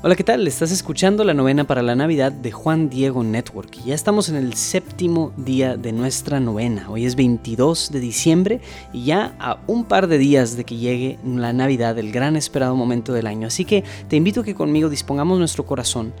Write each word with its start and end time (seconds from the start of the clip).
Hola, 0.00 0.14
¿qué 0.14 0.22
tal? 0.22 0.46
Estás 0.46 0.70
escuchando 0.70 1.24
la 1.24 1.34
novena 1.34 1.64
para 1.64 1.82
la 1.82 1.96
Navidad 1.96 2.30
de 2.30 2.52
Juan 2.52 2.88
Diego 2.88 3.24
Network. 3.24 3.82
Ya 3.84 3.96
estamos 3.96 4.28
en 4.28 4.36
el 4.36 4.54
séptimo 4.54 5.32
día 5.36 5.76
de 5.76 5.90
nuestra 5.90 6.38
novena. 6.38 6.88
Hoy 6.88 7.04
es 7.04 7.16
22 7.16 7.90
de 7.90 7.98
diciembre 7.98 8.60
y 8.92 9.06
ya 9.06 9.34
a 9.40 9.58
un 9.66 9.84
par 9.84 10.06
de 10.06 10.18
días 10.18 10.56
de 10.56 10.62
que 10.62 10.76
llegue 10.76 11.18
la 11.24 11.52
Navidad, 11.52 11.98
el 11.98 12.12
gran 12.12 12.36
esperado 12.36 12.76
momento 12.76 13.12
del 13.12 13.26
año. 13.26 13.48
Así 13.48 13.64
que 13.64 13.82
te 14.08 14.14
invito 14.14 14.42
a 14.42 14.44
que 14.44 14.54
conmigo 14.54 14.88
dispongamos 14.88 15.36
nuestro 15.40 15.66
corazón 15.66 16.12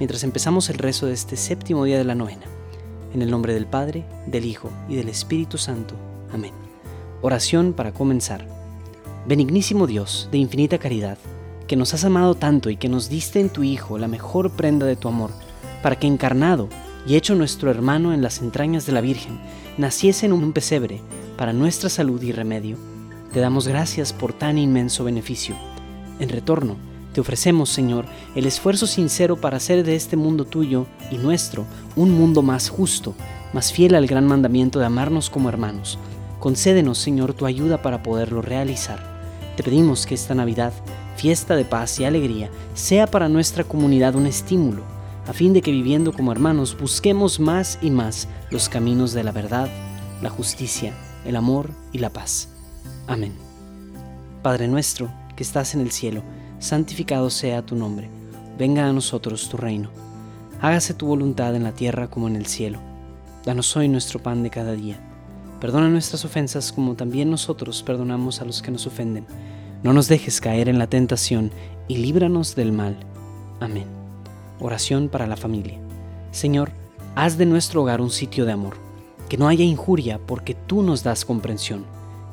mientras 0.00 0.24
empezamos 0.24 0.68
el 0.68 0.78
rezo 0.78 1.06
de 1.06 1.12
este 1.12 1.36
séptimo 1.36 1.84
día 1.84 1.98
de 1.98 2.04
la 2.04 2.16
novena. 2.16 2.46
En 3.14 3.22
el 3.22 3.30
nombre 3.30 3.54
del 3.54 3.66
Padre, 3.66 4.04
del 4.26 4.44
Hijo 4.44 4.70
y 4.88 4.96
del 4.96 5.08
Espíritu 5.08 5.56
Santo. 5.56 5.94
Amén. 6.32 6.52
Oración 7.22 7.74
para 7.74 7.92
comenzar. 7.92 8.44
Benignísimo 9.28 9.86
Dios, 9.86 10.28
de 10.32 10.38
infinita 10.38 10.78
caridad 10.78 11.16
que 11.70 11.76
nos 11.76 11.94
has 11.94 12.04
amado 12.04 12.34
tanto 12.34 12.68
y 12.68 12.76
que 12.76 12.88
nos 12.88 13.08
diste 13.08 13.38
en 13.38 13.48
tu 13.48 13.62
Hijo 13.62 13.96
la 13.96 14.08
mejor 14.08 14.50
prenda 14.50 14.86
de 14.86 14.96
tu 14.96 15.06
amor, 15.06 15.30
para 15.84 15.96
que 15.96 16.08
encarnado 16.08 16.68
y 17.06 17.14
hecho 17.14 17.36
nuestro 17.36 17.70
hermano 17.70 18.12
en 18.12 18.22
las 18.22 18.42
entrañas 18.42 18.86
de 18.86 18.92
la 18.92 19.00
Virgen, 19.00 19.38
naciese 19.78 20.26
en 20.26 20.32
un 20.32 20.52
pesebre 20.52 21.00
para 21.38 21.52
nuestra 21.52 21.88
salud 21.88 22.20
y 22.22 22.32
remedio. 22.32 22.76
Te 23.32 23.38
damos 23.38 23.68
gracias 23.68 24.12
por 24.12 24.32
tan 24.32 24.58
inmenso 24.58 25.04
beneficio. 25.04 25.54
En 26.18 26.30
retorno, 26.30 26.76
te 27.14 27.20
ofrecemos, 27.20 27.70
Señor, 27.70 28.04
el 28.34 28.46
esfuerzo 28.46 28.88
sincero 28.88 29.36
para 29.36 29.58
hacer 29.58 29.84
de 29.84 29.94
este 29.94 30.16
mundo 30.16 30.46
tuyo 30.46 30.86
y 31.12 31.18
nuestro 31.18 31.66
un 31.94 32.10
mundo 32.10 32.42
más 32.42 32.68
justo, 32.68 33.14
más 33.52 33.72
fiel 33.72 33.94
al 33.94 34.08
gran 34.08 34.26
mandamiento 34.26 34.80
de 34.80 34.86
amarnos 34.86 35.30
como 35.30 35.48
hermanos. 35.48 36.00
Concédenos, 36.40 36.98
Señor, 36.98 37.32
tu 37.32 37.46
ayuda 37.46 37.80
para 37.80 38.02
poderlo 38.02 38.42
realizar. 38.42 39.20
Te 39.56 39.62
pedimos 39.62 40.04
que 40.06 40.16
esta 40.16 40.34
Navidad 40.34 40.72
fiesta 41.20 41.54
de 41.54 41.66
paz 41.66 42.00
y 42.00 42.06
alegría, 42.06 42.48
sea 42.72 43.06
para 43.06 43.28
nuestra 43.28 43.62
comunidad 43.62 44.14
un 44.14 44.26
estímulo, 44.26 44.84
a 45.26 45.34
fin 45.34 45.52
de 45.52 45.60
que 45.60 45.70
viviendo 45.70 46.14
como 46.14 46.32
hermanos 46.32 46.74
busquemos 46.80 47.38
más 47.38 47.78
y 47.82 47.90
más 47.90 48.26
los 48.50 48.70
caminos 48.70 49.12
de 49.12 49.22
la 49.22 49.30
verdad, 49.30 49.68
la 50.22 50.30
justicia, 50.30 50.94
el 51.26 51.36
amor 51.36 51.72
y 51.92 51.98
la 51.98 52.08
paz. 52.08 52.48
Amén. 53.06 53.34
Padre 54.42 54.66
nuestro, 54.66 55.10
que 55.36 55.42
estás 55.42 55.74
en 55.74 55.82
el 55.82 55.90
cielo, 55.90 56.22
santificado 56.58 57.28
sea 57.28 57.66
tu 57.66 57.76
nombre, 57.76 58.08
venga 58.58 58.88
a 58.88 58.92
nosotros 58.94 59.50
tu 59.50 59.58
reino, 59.58 59.90
hágase 60.62 60.94
tu 60.94 61.06
voluntad 61.06 61.54
en 61.54 61.64
la 61.64 61.72
tierra 61.72 62.08
como 62.08 62.28
en 62.28 62.36
el 62.36 62.46
cielo. 62.46 62.78
Danos 63.44 63.76
hoy 63.76 63.88
nuestro 63.88 64.22
pan 64.22 64.42
de 64.42 64.48
cada 64.48 64.72
día. 64.72 64.98
Perdona 65.60 65.90
nuestras 65.90 66.24
ofensas 66.24 66.72
como 66.72 66.94
también 66.94 67.30
nosotros 67.30 67.82
perdonamos 67.82 68.40
a 68.40 68.46
los 68.46 68.62
que 68.62 68.70
nos 68.70 68.86
ofenden 68.86 69.26
no 69.82 69.94
nos 69.94 70.08
dejes 70.08 70.42
caer 70.42 70.68
en 70.68 70.78
la 70.78 70.88
tentación 70.88 71.52
y 71.88 71.96
líbranos 71.96 72.54
del 72.54 72.70
mal. 72.70 72.98
Amén. 73.60 73.86
Oración 74.60 75.08
para 75.08 75.26
la 75.26 75.38
familia. 75.38 75.80
Señor, 76.32 76.72
haz 77.14 77.38
de 77.38 77.46
nuestro 77.46 77.82
hogar 77.82 78.02
un 78.02 78.10
sitio 78.10 78.44
de 78.44 78.52
amor. 78.52 78.76
Que 79.30 79.38
no 79.38 79.48
haya 79.48 79.64
injuria 79.64 80.20
porque 80.26 80.54
tú 80.54 80.82
nos 80.82 81.02
das 81.02 81.24
comprensión. 81.24 81.86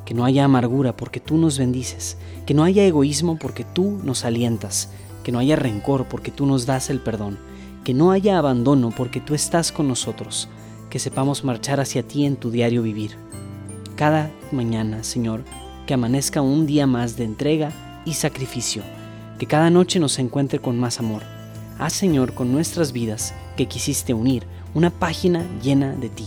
Que 0.06 0.14
no 0.14 0.26
haya 0.26 0.44
amargura 0.44 0.98
porque 0.98 1.22
tú 1.22 1.38
nos 1.38 1.58
bendices. 1.58 2.18
Que 2.46 2.54
no 2.54 2.66
haya 2.66 2.84
egoísmo 2.84 3.38
porque 3.40 3.64
tú 3.64 3.98
nos 4.04 4.26
alientas. 4.26 4.90
Que 5.24 5.32
no 5.32 5.40
haya 5.40 5.56
rencor 5.56 6.06
porque 6.10 6.32
tú 6.32 6.46
nos 6.46 6.66
das 6.66 6.90
el 6.90 7.00
perdón. 7.00 7.40
Que 7.86 7.94
no 7.94 8.12
haya 8.12 8.38
abandono 8.38 8.92
porque 8.96 9.22
tú 9.22 9.36
estás 9.36 9.72
con 9.72 9.88
nosotros. 9.88 10.50
Que 10.90 11.00
sepamos 11.00 11.46
marchar 11.46 11.80
hacia 11.80 12.04
ti 12.04 12.26
en 12.26 12.36
tu 12.36 12.52
diario 12.52 12.84
vivir. 12.84 13.16
Cada 13.96 14.32
mañana, 14.52 15.04
Señor, 15.04 15.44
que 15.88 15.96
amanezca 15.96 16.42
un 16.42 16.68
día 16.68 16.86
más 16.86 17.18
de 17.18 17.24
entrega 17.24 17.72
y 18.06 18.14
sacrificio, 18.14 18.84
que 19.40 19.48
cada 19.48 19.72
noche 19.72 20.00
nos 20.00 20.20
encuentre 20.20 20.60
con 20.60 20.78
más 20.78 21.00
amor. 21.00 21.24
Haz, 21.80 21.94
Señor, 21.94 22.34
con 22.34 22.52
nuestras 22.52 22.92
vidas 22.92 23.34
que 23.56 23.68
quisiste 23.68 24.14
unir 24.14 24.44
una 24.76 24.92
página 24.92 25.44
llena 25.64 25.94
de 25.94 26.10
ti. 26.10 26.26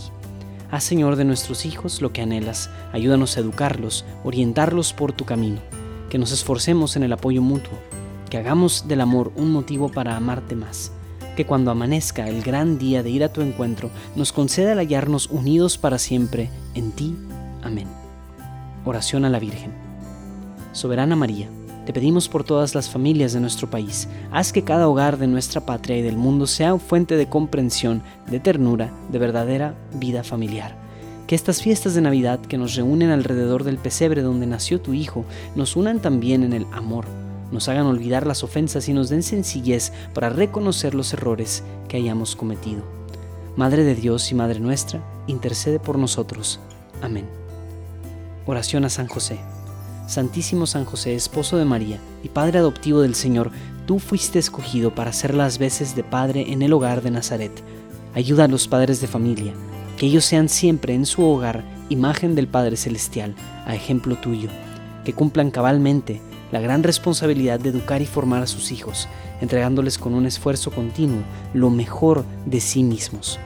Haz, 0.71 0.83
Señor, 0.83 1.15
de 1.15 1.25
nuestros 1.25 1.65
hijos 1.65 2.01
lo 2.01 2.11
que 2.11 2.21
anhelas. 2.21 2.69
Ayúdanos 2.91 3.37
a 3.37 3.41
educarlos, 3.41 4.03
orientarlos 4.23 4.93
por 4.93 5.13
tu 5.13 5.25
camino. 5.25 5.61
Que 6.09 6.17
nos 6.17 6.31
esforcemos 6.31 6.95
en 6.95 7.03
el 7.03 7.13
apoyo 7.13 7.41
mutuo. 7.41 7.77
Que 8.29 8.37
hagamos 8.37 8.87
del 8.87 9.01
amor 9.01 9.31
un 9.35 9.51
motivo 9.51 9.89
para 9.89 10.15
amarte 10.15 10.55
más. 10.55 10.91
Que 11.35 11.45
cuando 11.45 11.71
amanezca 11.71 12.27
el 12.27 12.41
gran 12.41 12.77
día 12.77 13.03
de 13.03 13.09
ir 13.09 13.23
a 13.23 13.31
tu 13.31 13.41
encuentro, 13.41 13.91
nos 14.15 14.31
conceda 14.31 14.71
el 14.71 14.79
hallarnos 14.79 15.27
unidos 15.27 15.77
para 15.77 15.99
siempre 15.99 16.49
en 16.73 16.91
ti. 16.91 17.15
Amén. 17.61 18.00
Oración 18.85 19.25
a 19.25 19.29
la 19.29 19.39
Virgen. 19.39 19.71
Soberana 20.71 21.15
María, 21.15 21.49
te 21.85 21.93
pedimos 21.93 22.29
por 22.29 22.43
todas 22.43 22.75
las 22.75 22.89
familias 22.89 23.33
de 23.33 23.39
nuestro 23.39 23.69
país, 23.69 24.07
haz 24.31 24.53
que 24.53 24.63
cada 24.63 24.87
hogar 24.87 25.17
de 25.17 25.27
nuestra 25.27 25.65
patria 25.65 25.97
y 25.97 26.01
del 26.01 26.15
mundo 26.15 26.47
sea 26.47 26.77
fuente 26.77 27.17
de 27.17 27.27
comprensión, 27.27 28.03
de 28.29 28.39
ternura, 28.39 28.91
de 29.11 29.19
verdadera 29.19 29.75
vida 29.93 30.23
familiar. 30.23 30.75
Que 31.25 31.35
estas 31.35 31.61
fiestas 31.61 31.95
de 31.95 32.01
Navidad 32.01 32.39
que 32.39 32.57
nos 32.57 32.75
reúnen 32.75 33.09
alrededor 33.09 33.63
del 33.63 33.77
pesebre 33.77 34.21
donde 34.21 34.45
nació 34.45 34.79
tu 34.79 34.93
Hijo, 34.93 35.25
nos 35.55 35.75
unan 35.75 35.99
también 35.99 36.43
en 36.43 36.53
el 36.53 36.67
amor, 36.71 37.05
nos 37.51 37.67
hagan 37.67 37.85
olvidar 37.85 38.27
las 38.27 38.43
ofensas 38.43 38.87
y 38.87 38.93
nos 38.93 39.09
den 39.09 39.23
sencillez 39.23 39.91
para 40.13 40.29
reconocer 40.29 40.93
los 40.93 41.13
errores 41.13 41.63
que 41.87 41.97
hayamos 41.97 42.35
cometido. 42.35 42.83
Madre 43.55 43.83
de 43.83 43.95
Dios 43.95 44.31
y 44.31 44.35
Madre 44.35 44.59
nuestra, 44.59 45.03
intercede 45.27 45.79
por 45.79 45.97
nosotros. 45.97 46.59
Amén. 47.01 47.40
Oración 48.51 48.83
a 48.83 48.89
San 48.89 49.07
José. 49.07 49.39
Santísimo 50.07 50.67
San 50.67 50.83
José, 50.83 51.15
esposo 51.15 51.55
de 51.55 51.63
María 51.63 52.01
y 52.21 52.27
Padre 52.27 52.59
adoptivo 52.59 52.99
del 52.99 53.15
Señor, 53.15 53.49
tú 53.85 53.97
fuiste 53.97 54.39
escogido 54.39 54.93
para 54.93 55.13
ser 55.13 55.33
las 55.33 55.57
veces 55.57 55.95
de 55.95 56.03
Padre 56.03 56.51
en 56.51 56.61
el 56.61 56.73
hogar 56.73 57.01
de 57.01 57.11
Nazaret. 57.11 57.63
Ayuda 58.13 58.43
a 58.43 58.47
los 58.49 58.67
padres 58.67 58.99
de 58.99 59.07
familia, 59.07 59.53
que 59.95 60.07
ellos 60.07 60.25
sean 60.25 60.49
siempre 60.49 60.93
en 60.93 61.05
su 61.05 61.23
hogar 61.23 61.63
imagen 61.87 62.35
del 62.35 62.49
Padre 62.49 62.75
Celestial, 62.75 63.35
a 63.65 63.73
ejemplo 63.73 64.17
tuyo, 64.17 64.49
que 65.05 65.13
cumplan 65.13 65.49
cabalmente 65.49 66.21
la 66.51 66.59
gran 66.59 66.83
responsabilidad 66.83 67.57
de 67.57 67.69
educar 67.69 68.01
y 68.01 68.05
formar 68.05 68.43
a 68.43 68.47
sus 68.47 68.73
hijos, 68.73 69.07
entregándoles 69.39 69.97
con 69.97 70.13
un 70.13 70.25
esfuerzo 70.25 70.71
continuo 70.71 71.21
lo 71.53 71.69
mejor 71.69 72.25
de 72.45 72.59
sí 72.59 72.83
mismos. 72.83 73.39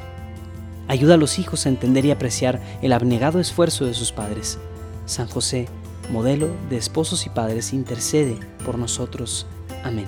Ayuda 0.87 1.13
a 1.13 1.17
los 1.17 1.37
hijos 1.37 1.67
a 1.67 1.69
entender 1.69 2.05
y 2.05 2.11
apreciar 2.11 2.59
el 2.81 2.91
abnegado 2.91 3.39
esfuerzo 3.39 3.85
de 3.85 3.93
sus 3.93 4.11
padres 4.11 4.57
San 5.05 5.27
José, 5.27 5.67
modelo 6.11 6.49
de 6.69 6.77
esposos 6.77 7.25
y 7.25 7.29
padres, 7.29 7.73
intercede 7.73 8.39
por 8.65 8.79
nosotros. 8.79 9.45
Amén. 9.83 10.07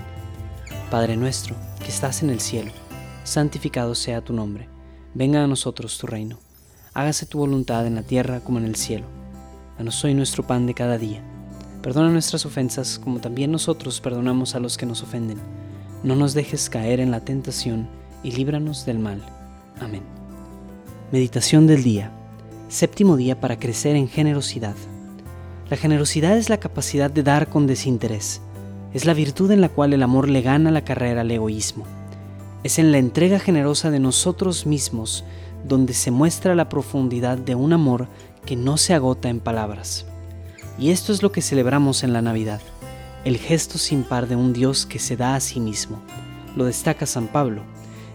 Padre 0.90 1.16
nuestro, 1.18 1.56
que 1.80 1.90
estás 1.90 2.24
en 2.24 2.30
el 2.30 2.40
cielo, 2.40 2.72
santificado 3.24 3.94
sea 3.94 4.22
tu 4.22 4.34
nombre. 4.34 4.68
Venga 5.14 5.44
a 5.44 5.48
nosotros 5.48 5.98
tu 5.98 6.08
reino. 6.08 6.40
Hágase 6.94 7.28
tu 7.28 7.38
voluntad 7.38 7.86
en 7.86 7.96
la 7.96 8.02
tierra 8.02 8.40
como 8.40 8.58
en 8.58 8.66
el 8.66 8.76
cielo. 8.76 9.06
Danos 9.78 10.04
hoy 10.04 10.16
nuestro 10.16 10.46
pan 10.48 10.66
de 10.66 10.74
cada 10.74 10.98
día. 10.98 11.22
Perdona 11.84 12.10
nuestras 12.10 12.46
ofensas 12.46 12.98
como 12.98 13.20
también 13.20 13.52
nosotros 13.52 14.02
perdonamos 14.02 14.56
a 14.56 14.60
los 14.60 14.78
que 14.78 14.88
nos 14.88 15.04
ofenden. 15.04 15.38
No 16.04 16.16
nos 16.16 16.34
dejes 16.34 16.70
caer 16.70 17.00
en 17.00 17.12
la 17.12 17.20
tentación 17.20 17.88
y 18.24 18.32
líbranos 18.32 18.86
del 18.86 18.98
mal. 18.98 19.22
Amén. 19.80 20.02
Meditación 21.12 21.68
del 21.68 21.84
día. 21.84 22.12
Séptimo 22.70 23.16
día 23.16 23.40
para 23.40 23.58
crecer 23.58 23.96
en 23.96 24.10
generosidad. 24.10 24.76
La 25.70 25.78
generosidad 25.78 26.38
es 26.38 26.50
la 26.50 26.60
capacidad 26.60 27.10
de 27.10 27.24
dar 27.24 27.48
con 27.48 27.66
desinterés. 27.66 28.42
Es 28.94 29.06
la 29.06 29.14
virtud 29.14 29.52
en 29.52 29.62
la 29.62 29.70
cual 29.70 29.94
el 29.94 30.04
amor 30.04 30.28
le 30.28 30.42
gana 30.42 30.70
la 30.70 30.84
carrera 30.84 31.22
al 31.22 31.32
egoísmo. 31.32 31.86
Es 32.64 32.78
en 32.78 32.92
la 32.92 32.98
entrega 32.98 33.40
generosa 33.40 33.90
de 33.90 34.02
nosotros 34.02 34.66
mismos 34.66 35.24
donde 35.66 35.94
se 35.94 36.12
muestra 36.12 36.56
la 36.56 36.68
profundidad 36.68 37.38
de 37.38 37.56
un 37.56 37.72
amor 37.72 38.10
que 38.46 38.58
no 38.58 38.76
se 38.76 38.94
agota 38.94 39.30
en 39.30 39.40
palabras. 39.40 40.06
Y 40.78 40.92
esto 40.92 41.14
es 41.14 41.24
lo 41.24 41.32
que 41.32 41.42
celebramos 41.42 42.04
en 42.04 42.12
la 42.12 42.22
Navidad, 42.22 42.60
el 43.24 43.38
gesto 43.38 43.78
sin 43.78 44.04
par 44.04 44.28
de 44.28 44.36
un 44.36 44.52
Dios 44.52 44.86
que 44.86 45.00
se 45.00 45.16
da 45.16 45.36
a 45.36 45.40
sí 45.40 45.62
mismo. 45.62 46.02
Lo 46.58 46.66
destaca 46.66 47.06
San 47.06 47.28
Pablo. 47.28 47.62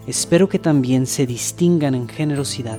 Espero 0.05 0.47
que 0.47 0.59
también 0.59 1.07
se 1.07 1.25
distingan 1.25 1.95
en 1.95 2.07
generosidad 2.07 2.77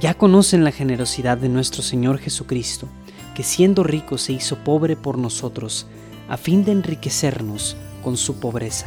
ya 0.00 0.14
conocen 0.14 0.64
la 0.64 0.70
generosidad 0.70 1.38
de 1.38 1.48
nuestro 1.48 1.82
Señor 1.82 2.18
Jesucristo, 2.18 2.88
que 3.34 3.42
siendo 3.42 3.82
rico 3.82 4.18
se 4.18 4.32
hizo 4.32 4.56
pobre 4.58 4.96
por 4.96 5.18
nosotros, 5.18 5.86
a 6.28 6.36
fin 6.36 6.64
de 6.64 6.72
enriquecernos 6.72 7.76
con 8.02 8.16
su 8.16 8.38
pobreza. 8.38 8.86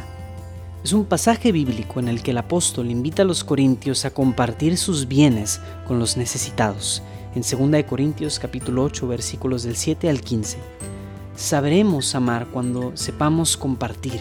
Es 0.84 0.92
un 0.92 1.04
pasaje 1.04 1.52
bíblico 1.52 2.00
en 2.00 2.08
el 2.08 2.22
que 2.22 2.30
el 2.30 2.38
apóstol 2.38 2.90
invita 2.90 3.22
a 3.22 3.24
los 3.24 3.44
corintios 3.44 4.04
a 4.04 4.12
compartir 4.12 4.78
sus 4.78 5.06
bienes 5.06 5.60
con 5.86 5.98
los 5.98 6.16
necesitados, 6.16 7.02
en 7.34 7.42
2 7.42 7.84
Corintios 7.84 8.38
capítulo 8.38 8.84
8 8.84 9.06
versículos 9.06 9.62
del 9.62 9.76
7 9.76 10.08
al 10.08 10.20
15. 10.20 10.58
Sabremos 11.36 12.14
amar 12.14 12.46
cuando 12.46 12.96
sepamos 12.96 13.56
compartir. 13.56 14.20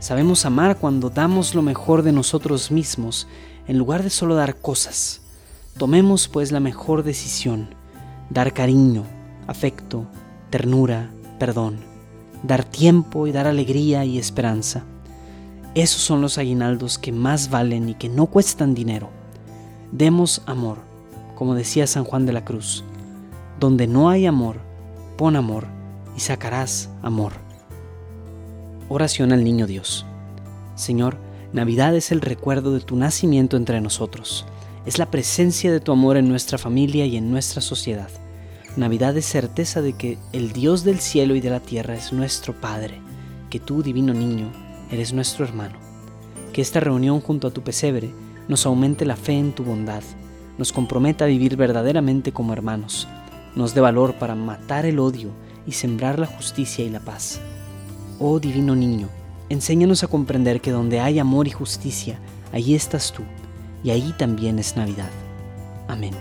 Sabemos 0.00 0.44
amar 0.44 0.78
cuando 0.78 1.10
damos 1.10 1.54
lo 1.54 1.62
mejor 1.62 2.02
de 2.02 2.12
nosotros 2.12 2.70
mismos 2.70 3.26
en 3.66 3.78
lugar 3.78 4.02
de 4.02 4.10
solo 4.10 4.34
dar 4.34 4.56
cosas. 4.60 5.23
Tomemos 5.78 6.28
pues 6.28 6.52
la 6.52 6.60
mejor 6.60 7.02
decisión, 7.02 7.74
dar 8.30 8.52
cariño, 8.52 9.02
afecto, 9.48 10.06
ternura, 10.48 11.10
perdón, 11.40 11.78
dar 12.44 12.64
tiempo 12.64 13.26
y 13.26 13.32
dar 13.32 13.48
alegría 13.48 14.04
y 14.04 14.16
esperanza. 14.16 14.84
Esos 15.74 16.00
son 16.00 16.20
los 16.20 16.38
aguinaldos 16.38 16.96
que 16.96 17.10
más 17.10 17.50
valen 17.50 17.88
y 17.88 17.94
que 17.94 18.08
no 18.08 18.26
cuestan 18.26 18.72
dinero. 18.72 19.10
Demos 19.90 20.42
amor, 20.46 20.78
como 21.34 21.56
decía 21.56 21.88
San 21.88 22.04
Juan 22.04 22.24
de 22.24 22.32
la 22.32 22.44
Cruz. 22.44 22.84
Donde 23.58 23.88
no 23.88 24.08
hay 24.10 24.26
amor, 24.26 24.58
pon 25.16 25.34
amor 25.34 25.66
y 26.16 26.20
sacarás 26.20 26.88
amor. 27.02 27.32
Oración 28.88 29.32
al 29.32 29.42
Niño 29.42 29.66
Dios. 29.66 30.06
Señor, 30.76 31.16
Navidad 31.52 31.96
es 31.96 32.12
el 32.12 32.20
recuerdo 32.20 32.72
de 32.72 32.80
tu 32.80 32.94
nacimiento 32.94 33.56
entre 33.56 33.80
nosotros. 33.80 34.46
Es 34.86 34.98
la 34.98 35.10
presencia 35.10 35.72
de 35.72 35.80
tu 35.80 35.92
amor 35.92 36.18
en 36.18 36.28
nuestra 36.28 36.58
familia 36.58 37.06
y 37.06 37.16
en 37.16 37.30
nuestra 37.30 37.62
sociedad. 37.62 38.10
Navidad 38.76 39.16
es 39.16 39.24
certeza 39.24 39.80
de 39.80 39.94
que 39.94 40.18
el 40.34 40.52
Dios 40.52 40.84
del 40.84 41.00
cielo 41.00 41.34
y 41.34 41.40
de 41.40 41.48
la 41.48 41.60
tierra 41.60 41.94
es 41.94 42.12
nuestro 42.12 42.52
Padre, 42.60 43.00
que 43.48 43.58
tú, 43.58 43.82
divino 43.82 44.12
niño, 44.12 44.52
eres 44.90 45.14
nuestro 45.14 45.46
hermano. 45.46 45.78
Que 46.52 46.60
esta 46.60 46.80
reunión 46.80 47.20
junto 47.20 47.48
a 47.48 47.50
tu 47.50 47.62
pesebre 47.62 48.10
nos 48.46 48.66
aumente 48.66 49.06
la 49.06 49.16
fe 49.16 49.32
en 49.32 49.52
tu 49.52 49.64
bondad, 49.64 50.02
nos 50.58 50.70
comprometa 50.70 51.24
a 51.24 51.28
vivir 51.28 51.56
verdaderamente 51.56 52.32
como 52.32 52.52
hermanos, 52.52 53.08
nos 53.56 53.74
dé 53.74 53.80
valor 53.80 54.14
para 54.16 54.34
matar 54.34 54.84
el 54.84 54.98
odio 54.98 55.30
y 55.66 55.72
sembrar 55.72 56.18
la 56.18 56.26
justicia 56.26 56.84
y 56.84 56.90
la 56.90 57.00
paz. 57.00 57.40
Oh 58.18 58.38
divino 58.38 58.76
niño, 58.76 59.08
enséñanos 59.48 60.04
a 60.04 60.08
comprender 60.08 60.60
que 60.60 60.72
donde 60.72 61.00
hay 61.00 61.18
amor 61.18 61.48
y 61.48 61.52
justicia, 61.52 62.18
allí 62.52 62.74
estás 62.74 63.12
tú, 63.12 63.22
y 63.84 63.90
ahí 63.90 64.14
también 64.18 64.58
es 64.58 64.76
Navidad. 64.76 65.10
Amén. 65.86 66.14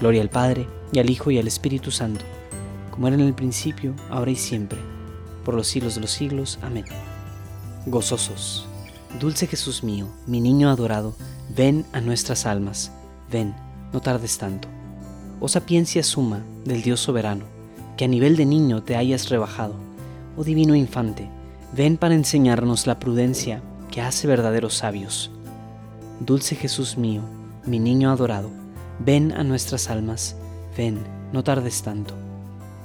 Gloria 0.00 0.22
al 0.22 0.30
Padre, 0.30 0.66
y 0.92 1.00
al 1.00 1.10
Hijo, 1.10 1.30
y 1.30 1.38
al 1.38 1.48
Espíritu 1.48 1.90
Santo, 1.90 2.24
como 2.90 3.08
era 3.08 3.16
en 3.16 3.22
el 3.22 3.34
principio, 3.34 3.94
ahora 4.08 4.30
y 4.30 4.36
siempre, 4.36 4.78
por 5.44 5.54
los 5.54 5.66
siglos 5.66 5.96
de 5.96 6.00
los 6.00 6.12
siglos. 6.12 6.58
Amén. 6.62 6.84
Gozosos, 7.86 8.66
dulce 9.20 9.48
Jesús 9.48 9.82
mío, 9.82 10.08
mi 10.26 10.40
niño 10.40 10.70
adorado, 10.70 11.16
ven 11.54 11.84
a 11.92 12.00
nuestras 12.00 12.46
almas, 12.46 12.92
ven, 13.30 13.54
no 13.92 14.00
tardes 14.00 14.38
tanto. 14.38 14.68
Oh 15.40 15.48
sapiencia 15.48 16.02
suma 16.04 16.44
del 16.64 16.82
Dios 16.82 17.00
soberano, 17.00 17.44
que 17.96 18.04
a 18.04 18.08
nivel 18.08 18.36
de 18.36 18.46
niño 18.46 18.84
te 18.84 18.96
hayas 18.96 19.28
rebajado. 19.28 19.74
Oh 20.36 20.44
divino 20.44 20.76
infante, 20.76 21.28
ven 21.76 21.96
para 21.96 22.14
enseñarnos 22.14 22.86
la 22.86 23.00
prudencia 23.00 23.62
que 23.90 24.00
hace 24.00 24.26
verdaderos 24.28 24.74
sabios. 24.74 25.32
Dulce 26.20 26.54
Jesús 26.54 26.96
mío, 26.96 27.22
mi 27.66 27.80
niño 27.80 28.08
adorado, 28.08 28.48
ven 29.00 29.32
a 29.32 29.42
nuestras 29.42 29.90
almas, 29.90 30.36
ven, 30.76 31.00
no 31.32 31.42
tardes 31.42 31.82
tanto. 31.82 32.14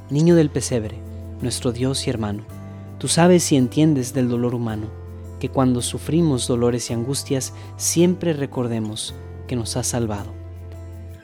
Niño 0.10 0.36
del 0.36 0.50
pesebre, 0.50 0.98
nuestro 1.40 1.72
Dios 1.72 2.08
y 2.08 2.10
hermano, 2.10 2.42
tú 2.98 3.08
sabes 3.08 3.52
y 3.52 3.56
entiendes 3.56 4.16
del 4.16 4.30
dolor 4.30 4.56
humano, 4.56 4.88
que 5.40 5.50
cuando 5.50 5.84
sufrimos 5.84 6.48
dolores 6.48 6.90
y 6.90 6.94
angustias 6.94 7.54
siempre 7.78 8.34
recordemos 8.34 9.14
que 9.48 9.56
nos 9.56 9.78
has 9.78 9.86
salvado. 9.86 10.34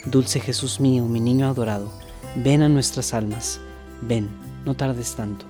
Dulce 0.06 0.40
Jesús 0.40 0.80
mío, 0.80 1.06
mi 1.06 1.20
niño 1.20 1.48
adorado, 1.48 1.92
ven 2.36 2.62
a 2.62 2.70
nuestras 2.70 3.16
almas, 3.16 3.60
ven, 4.04 4.30
no 4.64 4.76
tardes 4.76 5.16
tanto. 5.16 5.48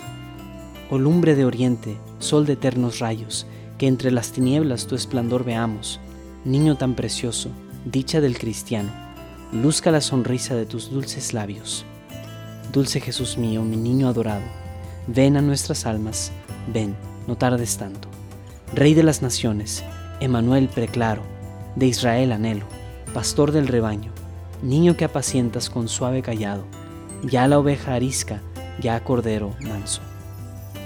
Oh 0.89 0.99
lumbre 0.99 1.35
de 1.35 1.43
oriente, 1.43 1.97
sol 2.19 2.45
de 2.45 2.53
eternos 2.53 2.99
rayos, 2.99 3.45
que 3.77 3.87
entre 3.87 4.09
las 4.09 4.31
tinieblas 4.31 4.87
tu 4.87 4.95
esplendor 4.95 5.43
veamos, 5.43 5.99
niño 6.45 6.77
tan 6.77 6.94
precioso, 6.94 7.50
dicha 7.86 8.21
del 8.21 8.38
cristiano, 8.38 8.92
luzca 9.51 9.89
la 9.89 10.00
sonrisa 10.00 10.56
de 10.56 10.68
tus 10.68 10.92
dulces 10.92 11.33
labios. 11.33 11.86
Dulce 12.71 13.01
Jesús 13.01 13.38
mío, 13.38 13.63
mi 13.63 13.77
niño 13.77 14.07
adorado, 14.07 14.44
ven 15.07 15.38
a 15.38 15.42
nuestras 15.42 15.88
almas, 15.88 16.31
ven, 16.71 16.95
no 17.27 17.36
tardes 17.36 17.77
tanto. 17.77 18.07
Rey 18.75 18.94
de 18.94 19.01
las 19.01 19.24
naciones, 19.24 19.83
Emanuel 20.19 20.69
preclaro, 20.69 21.24
de 21.75 21.88
Israel 21.88 22.31
anhelo, 22.31 22.65
pastor 23.13 23.51
del 23.51 23.68
rebaño, 23.68 24.12
niño 24.62 24.95
que 24.95 25.06
apacientas 25.06 25.71
con 25.71 25.88
suave 25.88 26.21
callado, 26.21 26.63
ya 27.24 27.48
la 27.48 27.57
oveja 27.57 27.95
arisca, 27.95 28.41
ya 28.80 29.03
cordero 29.03 29.56
manso. 29.62 30.01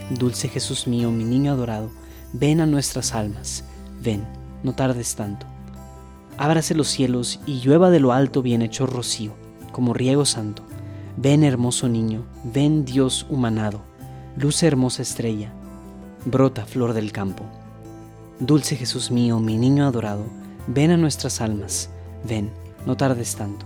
Dulce 0.09 0.47
Jesús 0.47 0.87
mío, 0.87 1.11
mi 1.11 1.25
niño 1.25 1.51
adorado, 1.51 1.91
ven 2.31 2.61
a 2.61 2.65
nuestras 2.65 3.13
almas, 3.13 3.65
ven, 4.01 4.25
no 4.63 4.73
tardes 4.73 5.15
tanto. 5.15 5.45
Ábrase 6.37 6.75
los 6.75 6.87
cielos 6.87 7.39
y 7.45 7.59
llueva 7.59 7.89
de 7.89 7.99
lo 7.99 8.13
alto 8.13 8.41
bien 8.41 8.61
hecho 8.61 8.85
rocío, 8.85 9.33
como 9.71 9.93
riego 9.93 10.25
santo. 10.25 10.63
Ven 11.17 11.43
hermoso 11.43 11.89
niño, 11.89 12.23
ven 12.43 12.85
Dios 12.85 13.25
humanado, 13.29 13.81
luce 14.37 14.67
hermosa 14.67 15.01
estrella, 15.01 15.51
brota 16.25 16.65
flor 16.65 16.93
del 16.93 17.11
campo. 17.11 17.43
Dulce 18.39 18.77
Jesús 18.77 19.11
mío, 19.11 19.39
mi 19.39 19.57
niño 19.57 19.85
adorado, 19.85 20.23
ven 20.67 20.91
a 20.91 20.97
nuestras 20.97 21.41
almas, 21.41 21.89
ven, 22.27 22.51
no 22.85 22.95
tardes 22.95 23.35
tanto. 23.35 23.65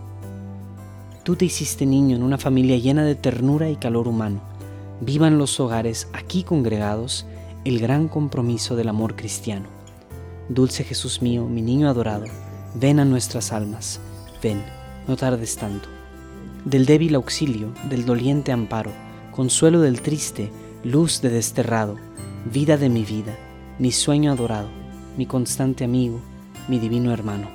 Tú 1.24 1.36
te 1.36 1.46
hiciste 1.46 1.86
niño 1.86 2.16
en 2.16 2.24
una 2.24 2.38
familia 2.38 2.78
llena 2.78 3.06
de 3.06 3.16
ternura 3.16 3.70
y 3.70 3.76
calor 3.76 4.08
humano. 4.08 4.42
Vivan 5.00 5.38
los 5.38 5.60
hogares 5.60 6.08
aquí 6.12 6.44
congregados 6.44 7.26
el 7.66 7.80
gran 7.80 8.08
compromiso 8.08 8.76
del 8.76 8.90
amor 8.90 9.16
cristiano. 9.16 9.68
Dulce 10.54 10.84
Jesús 10.84 11.24
mío, 11.24 11.48
mi 11.48 11.64
niño 11.64 11.90
adorado, 11.90 12.26
ven 12.76 13.00
a 13.00 13.06
nuestras 13.06 13.52
almas, 13.52 14.00
ven, 14.44 14.64
no 15.08 15.18
tardes 15.18 15.56
tanto. 15.56 15.90
Del 16.64 16.86
débil 16.86 17.16
auxilio, 17.16 17.74
del 17.90 18.06
doliente 18.06 18.52
amparo, 18.52 18.92
consuelo 19.32 19.82
del 19.82 20.04
triste, 20.04 20.52
luz 20.84 21.22
de 21.22 21.32
desterrado, 21.32 21.98
vida 22.52 22.78
de 22.78 22.90
mi 22.90 23.04
vida, 23.04 23.36
mi 23.80 23.92
sueño 23.92 24.32
adorado, 24.32 24.68
mi 25.18 25.26
constante 25.26 25.86
amigo, 25.86 26.22
mi 26.68 26.78
divino 26.78 27.12
hermano. 27.12 27.50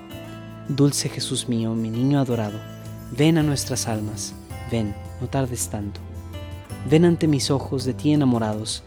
Dulce 0.69 1.09
Jesús 1.09 1.49
mío, 1.49 1.75
mi 1.75 1.91
niño 1.91 2.19
adorado, 2.19 2.59
ven 3.17 3.39
a 3.39 3.45
nuestras 3.45 3.87
almas, 3.87 4.35
ven, 4.73 4.93
no 5.21 5.29
tardes 5.29 5.69
tanto. 5.69 6.01
Ven 6.91 7.05
ante 7.05 7.29
mis 7.29 7.53
ojos 7.53 7.85
de 7.85 7.95
ti 7.95 8.13
enamorados, 8.13 8.83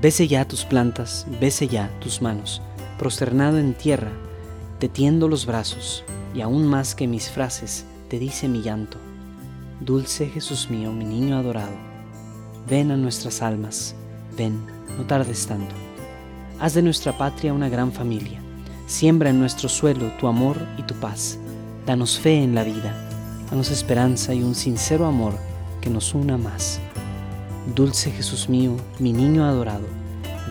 bese 0.00 0.28
ya 0.28 0.46
tus 0.46 0.64
plantas, 0.64 1.26
bese 1.40 1.66
ya 1.66 1.90
tus 1.98 2.22
manos, 2.22 2.62
prosternado 2.98 3.58
en 3.58 3.74
tierra, 3.74 4.10
te 4.78 4.88
tiendo 4.88 5.28
los 5.28 5.46
brazos, 5.46 6.04
y 6.34 6.40
aún 6.40 6.66
más 6.66 6.94
que 6.94 7.06
mis 7.06 7.30
frases, 7.30 7.86
te 8.08 8.18
dice 8.18 8.48
mi 8.48 8.60
llanto. 8.60 8.98
Dulce 9.80 10.28
Jesús 10.28 10.68
mío, 10.68 10.92
mi 10.92 11.04
niño 11.04 11.38
adorado, 11.38 11.74
ven 12.68 12.90
a 12.90 12.96
nuestras 12.96 13.40
almas, 13.40 13.94
ven, 14.36 14.60
no 14.98 15.04
tardes 15.04 15.46
tanto. 15.46 15.74
Haz 16.60 16.74
de 16.74 16.82
nuestra 16.82 17.16
patria 17.16 17.52
una 17.52 17.68
gran 17.68 17.92
familia. 17.92 18.40
Siembra 18.86 19.30
en 19.30 19.38
nuestro 19.38 19.68
suelo 19.68 20.10
tu 20.18 20.26
amor 20.26 20.56
y 20.76 20.82
tu 20.82 20.94
paz. 20.94 21.38
Danos 21.86 22.18
fe 22.18 22.42
en 22.42 22.54
la 22.54 22.64
vida. 22.64 22.92
Danos 23.48 23.70
esperanza 23.70 24.34
y 24.34 24.42
un 24.42 24.54
sincero 24.54 25.06
amor 25.06 25.34
que 25.80 25.88
nos 25.88 26.14
una 26.14 26.36
más. 26.36 26.80
Dulce 27.74 28.10
Jesús 28.10 28.48
mío, 28.48 28.76
mi 28.98 29.12
niño 29.12 29.44
adorado, 29.44 29.86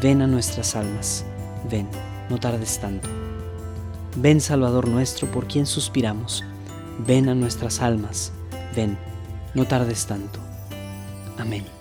ven 0.01 0.21
a 0.21 0.27
nuestras 0.27 0.75
almas. 0.75 1.25
Ven, 1.69 1.87
no 2.29 2.39
tardes 2.39 2.79
tanto. 2.79 3.07
Ven 4.15 4.41
Salvador 4.41 4.87
nuestro 4.87 5.27
por 5.27 5.47
quien 5.47 5.65
suspiramos. 5.65 6.43
Ven 7.05 7.29
a 7.29 7.35
nuestras 7.35 7.81
almas. 7.81 8.31
Ven, 8.75 8.97
no 9.53 9.65
tardes 9.65 10.05
tanto. 10.07 10.39
Amén. 11.37 11.76